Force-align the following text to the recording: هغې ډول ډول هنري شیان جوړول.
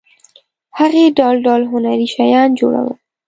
هغې 0.79 1.03
ډول 1.17 1.35
ډول 1.45 1.61
هنري 1.71 2.07
شیان 2.15 2.49
جوړول. 2.59 2.93